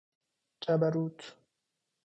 [0.65, 1.19] جبروت